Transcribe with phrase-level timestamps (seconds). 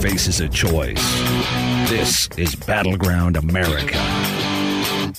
[0.00, 1.02] Faces a choice.
[1.90, 3.98] This is Battleground America.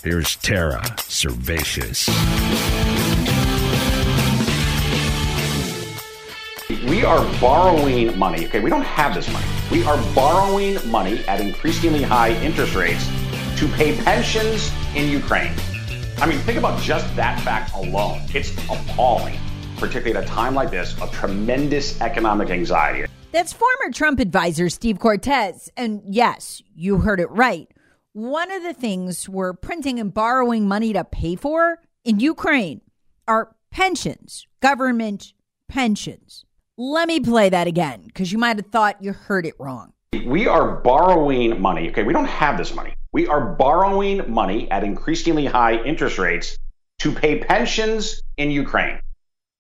[0.02, 2.08] Here's Tara Servatius.
[6.90, 8.46] We are borrowing money.
[8.46, 9.46] Okay, we don't have this money.
[9.70, 13.06] We are borrowing money at increasingly high interest rates
[13.58, 15.52] to pay pensions in Ukraine.
[16.20, 18.22] I mean, think about just that fact alone.
[18.34, 19.38] It's appalling,
[19.76, 23.10] particularly at a time like this of tremendous economic anxiety.
[23.32, 25.70] That's former Trump advisor Steve Cortes.
[25.78, 27.68] And yes, you heard it right.
[28.14, 32.82] One of the things we're printing and borrowing money to pay for in Ukraine
[33.28, 35.34] are pensions, government
[35.68, 36.44] pensions.
[36.76, 39.94] Let me play that again because you might have thought you heard it wrong.
[40.26, 41.90] We are borrowing money.
[41.90, 42.96] Okay, we don't have this money.
[43.12, 46.58] We are borrowing money at increasingly high interest rates
[47.00, 49.00] to pay pensions in Ukraine.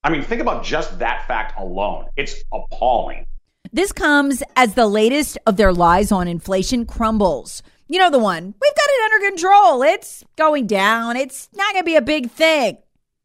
[0.04, 2.06] I mean, think about just that fact alone.
[2.16, 3.26] It's appalling.
[3.71, 7.61] This comes as the latest of their lies on inflation crumbles.
[7.88, 8.45] You know the one.
[8.45, 9.83] We've got it under control.
[9.83, 11.15] It's going down.
[11.15, 12.77] It's not going to be a big thing.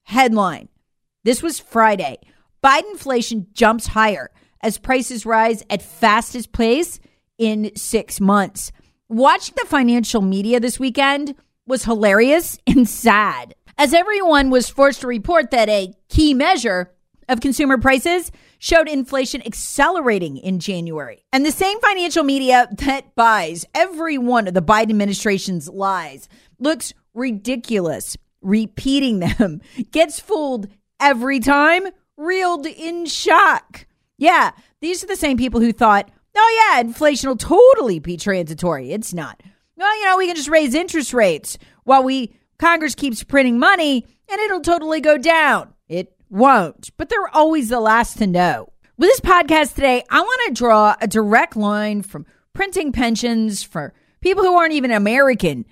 [0.02, 0.68] Headline.
[1.22, 2.18] This was Friday.
[2.62, 4.30] Biden inflation jumps higher
[4.60, 7.00] as prices rise at fastest pace
[7.38, 8.70] in 6 months.
[9.08, 11.34] Watching the financial media this weekend
[11.66, 16.92] was hilarious and sad as everyone was forced to report that a key measure
[17.28, 18.30] of consumer prices
[18.64, 21.22] showed inflation accelerating in January.
[21.34, 26.94] And the same financial media that buys every one of the Biden administration's lies looks
[27.12, 29.60] ridiculous repeating them,
[29.90, 33.86] gets fooled every time, reeled in shock.
[34.16, 38.92] Yeah, these are the same people who thought, oh, yeah, inflation will totally be transitory.
[38.92, 39.42] It's not.
[39.76, 44.06] Well, you know, we can just raise interest rates while we Congress keeps printing money
[44.30, 45.74] and it'll totally go down.
[45.86, 48.68] It won't, but they're always the last to know.
[48.98, 53.94] With this podcast today, I want to draw a direct line from printing pensions for
[54.20, 55.64] people who aren't even American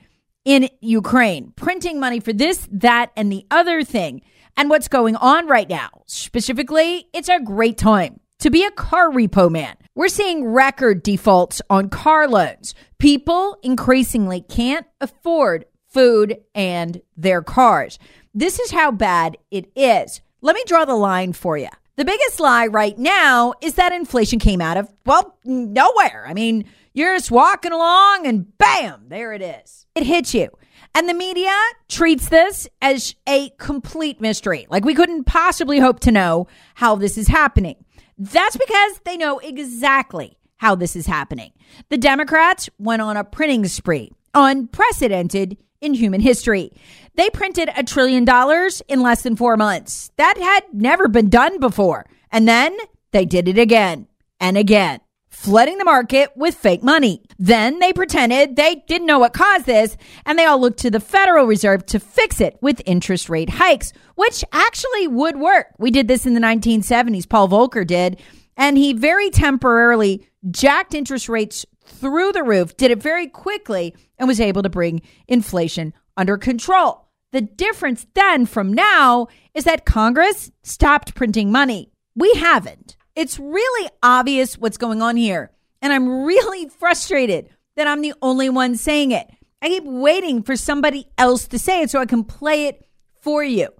[0.44, 4.22] in Ukraine, printing money for this, that, and the other thing,
[4.56, 5.90] and what's going on right now.
[6.06, 9.76] Specifically, it's a great time to be a car repo man.
[9.94, 12.74] We're seeing record defaults on car loans.
[12.98, 17.98] People increasingly can't afford food and their cars.
[18.32, 20.20] This is how bad it is.
[20.44, 21.68] Let me draw the line for you.
[21.94, 26.24] The biggest lie right now is that inflation came out of, well, nowhere.
[26.26, 26.64] I mean,
[26.94, 29.86] you're just walking along and bam, there it is.
[29.94, 30.48] It hits you.
[30.96, 31.56] And the media
[31.88, 34.66] treats this as a complete mystery.
[34.68, 37.76] Like we couldn't possibly hope to know how this is happening.
[38.18, 41.52] That's because they know exactly how this is happening.
[41.88, 46.72] The Democrats went on a printing spree, unprecedented in human history.
[47.14, 50.10] They printed a trillion dollars in less than four months.
[50.16, 52.06] That had never been done before.
[52.30, 52.74] And then
[53.10, 54.08] they did it again
[54.40, 57.22] and again, flooding the market with fake money.
[57.38, 61.00] Then they pretended they didn't know what caused this, and they all looked to the
[61.00, 65.66] Federal Reserve to fix it with interest rate hikes, which actually would work.
[65.78, 67.28] We did this in the 1970s.
[67.28, 68.20] Paul Volcker did.
[68.56, 74.28] And he very temporarily jacked interest rates through the roof, did it very quickly, and
[74.28, 77.08] was able to bring inflation under control.
[77.32, 81.90] The difference then from now is that Congress stopped printing money.
[82.14, 82.96] We haven't.
[83.16, 85.50] It's really obvious what's going on here.
[85.82, 89.26] And I'm really frustrated that I'm the only one saying it.
[89.60, 92.86] I keep waiting for somebody else to say it so I can play it
[93.20, 93.70] for you.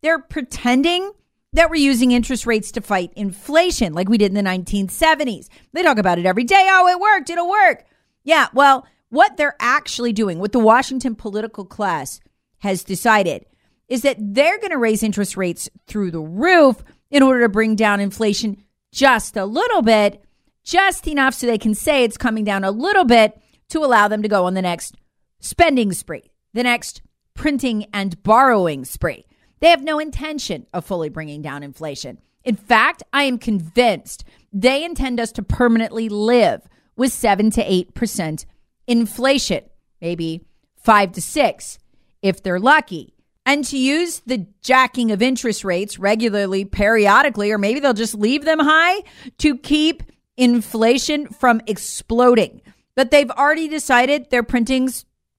[0.00, 1.10] They're pretending
[1.54, 5.48] that we're using interest rates to fight inflation like we did in the 1970s.
[5.72, 6.68] They talk about it every day.
[6.70, 7.30] Oh, it worked.
[7.30, 7.84] It'll work.
[8.22, 12.20] Yeah, well, what they're actually doing, what the Washington political class
[12.58, 13.46] has decided,
[13.88, 17.74] is that they're going to raise interest rates through the roof in order to bring
[17.74, 18.62] down inflation
[18.92, 20.22] just a little bit,
[20.64, 23.40] just enough so they can say it's coming down a little bit
[23.70, 24.96] to allow them to go on the next
[25.40, 27.02] spending spree, the next
[27.34, 29.24] printing and borrowing spree.
[29.60, 32.18] They have no intention of fully bringing down inflation.
[32.44, 38.44] In fact, I am convinced they intend us to permanently live with 7 to 8%
[38.88, 39.62] inflation,
[40.00, 40.44] maybe
[40.82, 41.78] 5 to 6
[42.22, 43.14] if they're lucky.
[43.46, 48.44] And to use the jacking of interest rates regularly, periodically, or maybe they'll just leave
[48.44, 49.02] them high
[49.38, 50.02] to keep
[50.36, 52.60] inflation from exploding.
[52.94, 54.90] But they've already decided their printing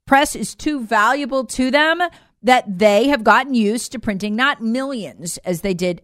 [0.07, 2.01] press is too valuable to them
[2.42, 6.01] that they have gotten used to printing not millions as they did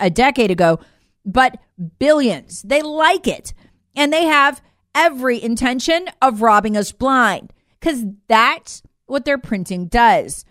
[0.00, 0.80] a decade ago,
[1.24, 1.58] but
[1.98, 2.62] billions.
[2.62, 3.52] They like it.
[3.94, 4.60] And they have
[4.94, 10.44] every intention of robbing us blind because that's what their printing does.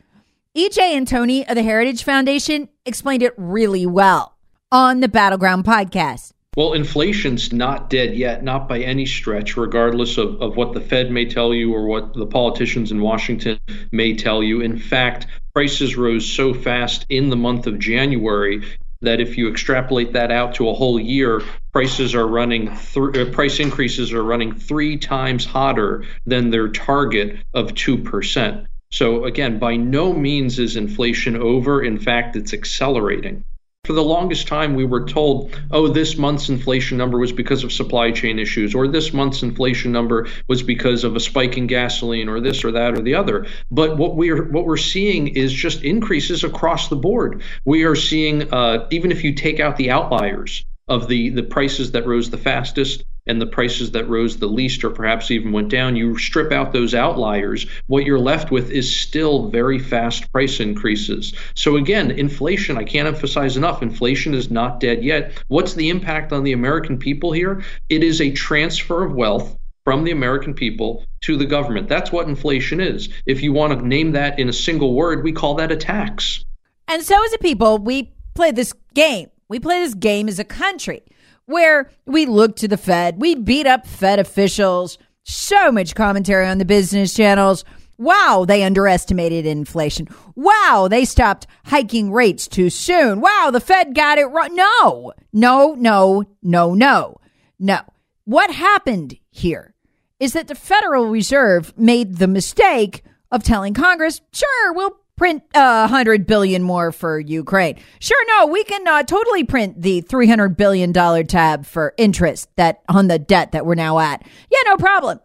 [0.55, 4.35] EJ Antoni of the Heritage Foundation explained it really well
[4.71, 6.33] on the Battleground podcast.
[6.55, 11.09] Well, inflation's not dead yet, not by any stretch, regardless of, of what the Fed
[11.09, 13.59] may tell you or what the politicians in Washington
[13.91, 14.61] may tell you.
[14.61, 15.25] In fact,
[15.55, 18.63] prices rose so fast in the month of January
[19.01, 21.41] that if you extrapolate that out to a whole year,
[21.73, 27.37] prices are running th- uh, price increases are running three times hotter than their target
[27.53, 28.67] of two percent.
[28.91, 31.81] So again, by no means is inflation over.
[31.81, 33.43] In fact, it's accelerating.
[33.85, 37.73] For the longest time, we were told, oh, this month's inflation number was because of
[37.73, 42.29] supply chain issues, or this month's inflation number was because of a spike in gasoline,
[42.29, 43.47] or this or that or the other.
[43.71, 47.41] But what we're what we're seeing is just increases across the board.
[47.65, 51.91] We are seeing, uh, even if you take out the outliers of the the prices
[51.91, 55.69] that rose the fastest, and the prices that rose the least or perhaps even went
[55.69, 60.59] down, you strip out those outliers, what you're left with is still very fast price
[60.59, 61.33] increases.
[61.55, 65.31] So again, inflation, I can't emphasize enough, inflation is not dead yet.
[65.47, 67.63] What's the impact on the American people here?
[67.89, 71.89] It is a transfer of wealth from the American people to the government.
[71.89, 73.09] That's what inflation is.
[73.25, 76.43] If you want to name that in a single word, we call that a tax.
[76.87, 79.29] And so as a people, we play this game.
[79.53, 81.03] We play this game as a country
[81.45, 86.57] where we look to the Fed, we beat up Fed officials, so much commentary on
[86.57, 87.63] the business channels.
[87.99, 90.07] Wow, they underestimated inflation.
[90.35, 93.21] Wow, they stopped hiking rates too soon.
[93.21, 94.55] Wow, the Fed got it wrong.
[94.55, 97.17] No, no, no, no, no,
[97.59, 97.79] no.
[98.25, 99.75] What happened here
[100.19, 105.59] is that the Federal Reserve made the mistake of telling Congress, sure, we'll print a
[105.59, 107.79] uh, hundred billion more for Ukraine.
[107.99, 112.49] Sure, no, we can uh, totally print the three hundred billion dollar tab for interest
[112.55, 114.25] that on the debt that we're now at.
[114.51, 115.19] Yeah, no problem.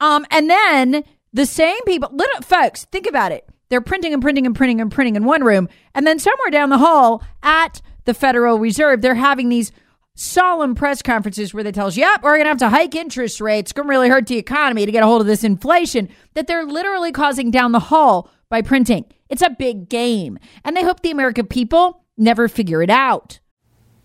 [0.00, 3.48] Um, and then the same people, little folks, think about it.
[3.68, 6.70] They're printing and printing and printing and printing in one room, and then somewhere down
[6.70, 9.70] the hall at the Federal Reserve, they're having these
[10.14, 13.40] solemn press conferences where they tell us, yep, we're going to have to hike interest
[13.40, 13.70] rates.
[13.70, 16.48] It's going to really hurt the economy to get a hold of this inflation that
[16.48, 19.04] they're literally causing down the hall by printing.
[19.28, 23.38] It's a big game, and they hope the American people never figure it out.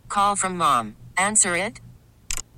[0.10, 0.96] Call from mom.
[1.18, 1.82] Answer it.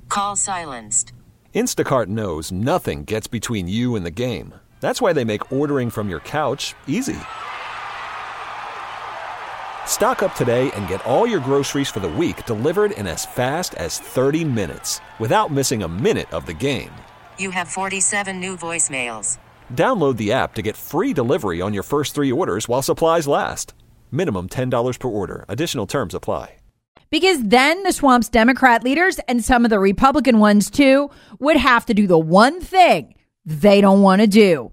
[0.10, 1.14] Call silenced.
[1.54, 4.54] Instacart knows nothing gets between you and the game.
[4.82, 7.18] That's why they make ordering from your couch easy.
[9.86, 13.74] Stock up today and get all your groceries for the week delivered in as fast
[13.76, 16.92] as 30 minutes without missing a minute of the game.
[17.38, 19.38] You have 47 new voicemails.
[19.74, 23.74] Download the app to get free delivery on your first three orders while supplies last.
[24.12, 25.46] Minimum $10 per order.
[25.48, 26.56] Additional terms apply.
[27.10, 31.86] Because then the swamp's Democrat leaders and some of the Republican ones too would have
[31.86, 33.14] to do the one thing
[33.46, 34.72] they don't want to do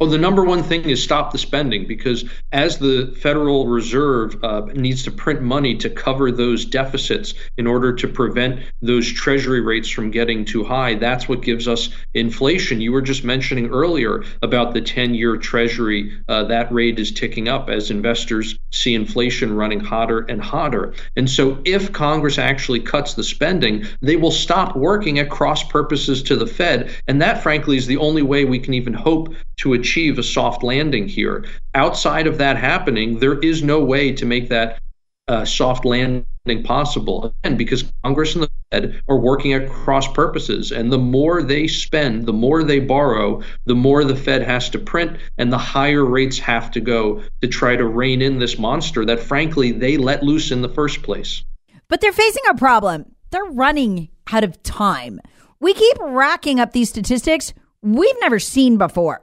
[0.00, 4.62] well, the number one thing is stop the spending because as the Federal Reserve uh,
[4.72, 9.90] needs to print money to cover those deficits in order to prevent those treasury rates
[9.90, 12.80] from getting too high, that's what gives us inflation.
[12.80, 16.18] You were just mentioning earlier about the 10 year treasury.
[16.28, 20.94] Uh, that rate is ticking up as investors see inflation running hotter and hotter.
[21.16, 26.22] And so if Congress actually cuts the spending, they will stop working at cross purposes
[26.22, 26.90] to the Fed.
[27.06, 30.62] And that, frankly, is the only way we can even hope to achieve a soft
[30.62, 31.44] landing here.
[31.74, 34.80] Outside of that happening, there is no way to make that
[35.28, 36.24] uh, soft landing
[36.64, 37.34] possible.
[37.44, 40.70] Again, because Congress and the Fed are working at cross purposes.
[40.72, 44.78] And the more they spend, the more they borrow, the more the Fed has to
[44.78, 49.04] print, and the higher rates have to go to try to rein in this monster
[49.04, 51.44] that, frankly, they let loose in the first place.
[51.88, 53.14] But they're facing a problem.
[53.30, 55.20] They're running out of time.
[55.58, 57.52] We keep racking up these statistics
[57.82, 59.22] we've never seen before.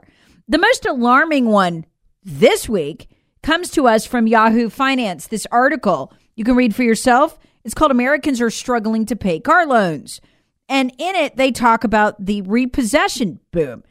[0.50, 1.84] The most alarming one
[2.24, 3.10] this week
[3.42, 5.26] comes to us from Yahoo Finance.
[5.26, 7.38] This article you can read for yourself.
[7.64, 10.22] It's called Americans Are Struggling to Pay Car Loans.
[10.66, 13.84] And in it, they talk about the repossession boom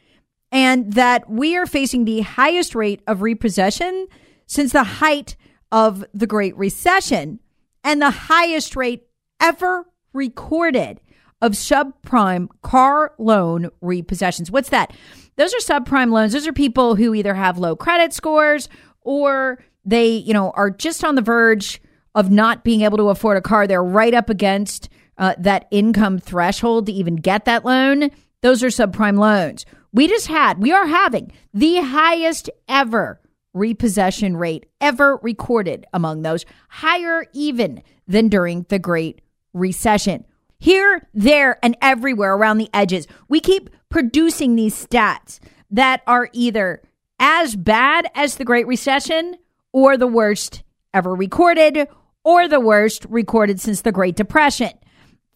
[0.50, 4.08] and that we are facing the highest rate of repossession
[4.46, 5.36] since the height
[5.70, 7.38] of the Great Recession
[7.84, 9.04] and the highest rate
[9.40, 11.00] ever recorded
[11.40, 14.50] of subprime car loan repossessions.
[14.50, 14.92] What's that?
[15.38, 16.32] Those are subprime loans.
[16.32, 18.68] Those are people who either have low credit scores
[19.00, 21.80] or they, you know, are just on the verge
[22.14, 23.66] of not being able to afford a car.
[23.66, 28.10] They're right up against uh, that income threshold to even get that loan.
[28.42, 29.64] Those are subprime loans.
[29.92, 33.20] We just had, we are having the highest ever
[33.54, 39.20] repossession rate ever recorded among those, higher even than during the Great
[39.54, 40.24] Recession.
[40.58, 45.38] Here, there, and everywhere around the edges, we keep producing these stats
[45.70, 46.82] that are either
[47.18, 49.36] as bad as the Great Recession
[49.72, 50.62] or the worst
[50.94, 51.88] ever recorded
[52.24, 54.70] or the worst recorded since the Great Depression.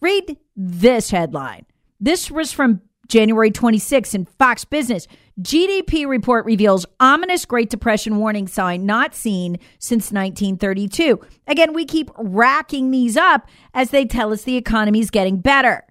[0.00, 1.66] Read this headline.
[2.00, 5.06] This was from January 26 in Fox Business.
[5.40, 11.20] GDP report reveals ominous Great Depression warning sign not seen since 1932.
[11.46, 15.84] Again, we keep racking these up as they tell us the economy is getting better.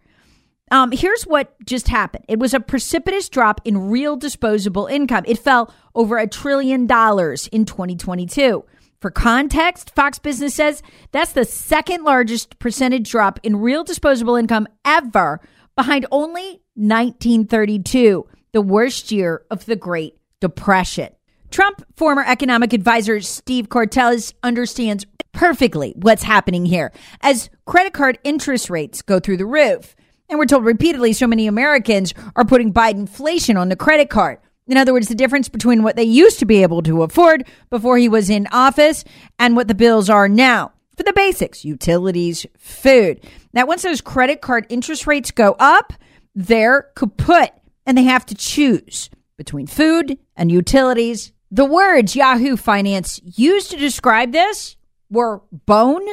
[0.71, 2.23] Um, here's what just happened.
[2.29, 5.25] It was a precipitous drop in real disposable income.
[5.27, 8.63] It fell over a trillion dollars in 2022.
[9.01, 14.67] For context, Fox Business says that's the second largest percentage drop in real disposable income
[14.85, 15.41] ever,
[15.75, 21.09] behind only 1932, the worst year of the Great Depression.
[21.49, 28.69] Trump former economic advisor Steve Cortes understands perfectly what's happening here as credit card interest
[28.69, 29.95] rates go through the roof.
[30.31, 34.39] And we're told repeatedly so many Americans are putting Biden inflation on the credit card.
[34.65, 37.97] In other words, the difference between what they used to be able to afford before
[37.97, 39.03] he was in office
[39.37, 43.27] and what the bills are now for the basics, utilities, food.
[43.51, 45.91] Now, once those credit card interest rates go up,
[46.33, 47.51] they're kaput
[47.85, 51.33] and they have to choose between food and utilities.
[51.51, 54.77] The words Yahoo Finance used to describe this
[55.09, 56.07] were bone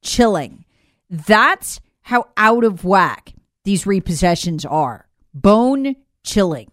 [0.00, 0.64] chilling.
[1.10, 6.70] That's how out of whack these repossessions are bone chilling.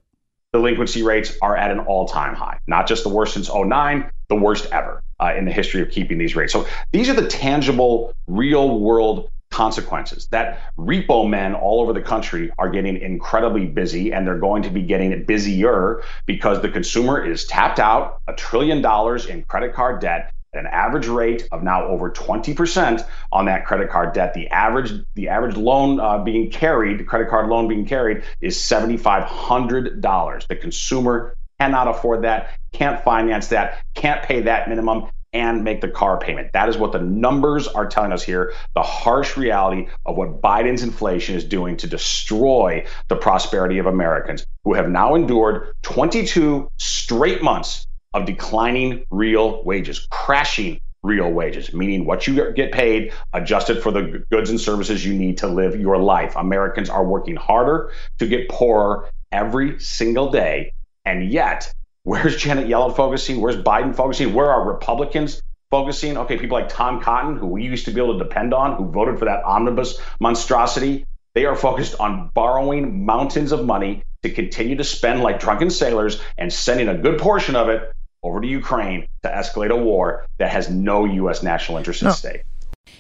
[0.54, 4.36] Delinquency rates are at an all time high, not just the worst since 09, the
[4.36, 6.52] worst ever uh, in the history of keeping these rates.
[6.52, 12.50] So these are the tangible, real world consequences that repo men all over the country
[12.58, 17.46] are getting incredibly busy and they're going to be getting busier because the consumer is
[17.46, 22.12] tapped out a trillion dollars in credit card debt an average rate of now over
[22.12, 24.34] 20% on that credit card debt.
[24.34, 28.58] The average the average loan uh, being carried, the credit card loan being carried, is
[28.58, 30.48] $7,500.
[30.48, 35.08] The consumer cannot afford that, can't finance that, can't pay that minimum.
[35.34, 36.52] And make the car payment.
[36.52, 38.52] That is what the numbers are telling us here.
[38.76, 44.46] The harsh reality of what Biden's inflation is doing to destroy the prosperity of Americans
[44.66, 52.06] who have now endured 22 straight months of declining real wages, crashing real wages, meaning
[52.06, 55.98] what you get paid adjusted for the goods and services you need to live your
[55.98, 56.36] life.
[56.36, 60.74] Americans are working harder to get poorer every single day.
[61.06, 63.42] And yet, where's Janet Yellen focusing?
[63.42, 64.34] Where's Biden focusing?
[64.34, 66.18] Where are Republicans focusing?
[66.18, 68.92] Okay, people like Tom Cotton, who we used to be able to depend on, who
[68.92, 74.76] voted for that omnibus monstrosity, they are focused on borrowing mountains of money to continue
[74.76, 77.92] to spend like drunken sailors and sending a good portion of it
[78.24, 81.44] over to Ukraine to escalate a war that has no U.S.
[81.44, 82.10] national interest no.
[82.10, 82.44] at stake.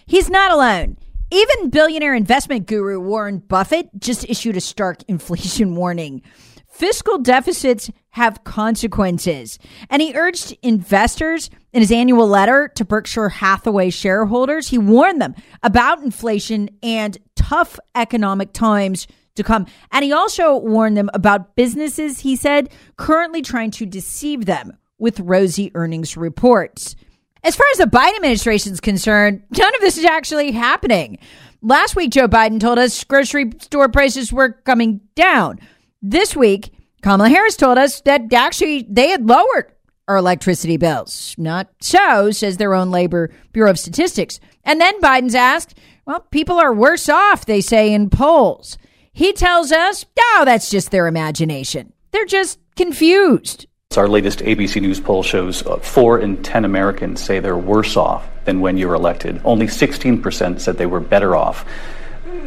[0.06, 0.98] He's not alone.
[1.32, 6.22] Even billionaire investment guru Warren Buffett just issued a stark inflation warning.
[6.68, 9.60] Fiscal deficits have consequences.
[9.90, 15.36] And he urged investors in his annual letter to Berkshire Hathaway shareholders, he warned them
[15.63, 19.68] about inflation and tough economic times to come.
[19.92, 25.20] And he also warned them about businesses, he said, currently trying to deceive them with
[25.20, 26.96] rosy earnings reports.
[27.43, 31.17] As far as the Biden administration is concerned, none of this is actually happening.
[31.63, 35.60] Last week, Joe Biden told us grocery store prices were coming down.
[36.01, 39.72] This week, Kamala Harris told us that actually they had lowered
[40.08, 41.36] our electricity bills.
[41.38, 44.39] Not so, says their own Labor Bureau of Statistics.
[44.63, 48.77] And then Biden's asked, well, people are worse off, they say in polls.
[49.13, 51.93] He tells us, oh, that's just their imagination.
[52.12, 53.65] They're just confused.
[53.98, 58.25] Our latest ABC News poll shows uh, four in 10 Americans say they're worse off
[58.45, 59.41] than when you were elected.
[59.43, 61.65] Only 16% said they were better off.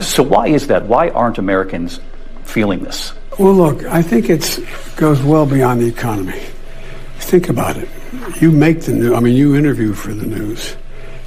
[0.00, 0.86] So, why is that?
[0.86, 2.00] Why aren't Americans
[2.44, 3.12] feeling this?
[3.38, 4.58] Well, look, I think it
[4.96, 6.40] goes well beyond the economy.
[7.18, 7.88] Think about it.
[8.40, 10.76] You make the news, I mean, you interview for the news.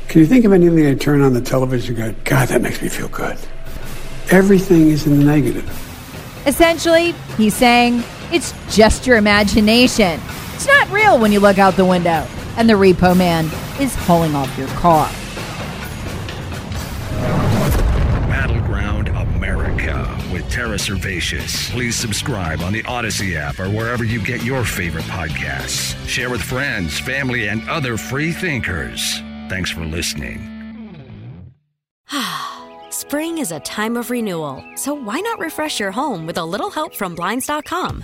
[0.08, 2.82] Can you think of anything I turn on the television and go, God, that makes
[2.82, 3.38] me feel good?
[4.32, 5.70] Everything is in the negative.
[6.46, 10.20] Essentially, he's saying it's just your imagination.
[10.54, 13.46] It's not real when you look out the window and the repo man
[13.80, 15.08] is hauling off your car.
[18.28, 21.70] Battleground America with Tara Servatius.
[21.72, 25.96] Please subscribe on the Odyssey app or wherever you get your favorite podcasts.
[26.08, 29.20] Share with friends, family, and other free thinkers.
[29.50, 30.54] Thanks for listening.
[32.90, 36.72] Spring is a time of renewal, so why not refresh your home with a little
[36.72, 38.04] help from Blinds.com?